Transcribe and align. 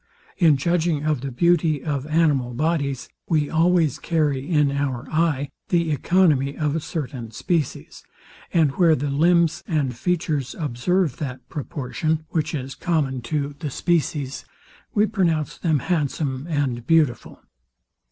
In 0.37 0.57
judging 0.57 1.03
of 1.05 1.21
the 1.21 1.31
beauty 1.31 1.83
of 1.83 2.07
animal 2.07 2.55
bodies, 2.55 3.07
we 3.29 3.51
always 3.51 3.99
carry 3.99 4.49
in 4.49 4.71
our 4.71 5.07
eye 5.11 5.51
the 5.69 5.91
economy 5.91 6.57
of 6.57 6.75
a 6.75 6.79
certain 6.79 7.29
species; 7.29 8.01
and 8.51 8.71
where 8.77 8.95
the 8.95 9.11
limbs 9.11 9.63
and 9.67 9.95
features 9.95 10.55
observe 10.57 11.17
that 11.17 11.47
proportion, 11.49 12.25
which 12.29 12.55
is 12.55 12.73
common 12.73 13.21
to 13.29 13.49
the 13.59 13.69
species, 13.69 14.43
we 14.95 15.05
pronounce 15.05 15.59
them 15.59 15.77
handsome 15.77 16.47
and 16.49 16.87
beautiful. 16.87 17.39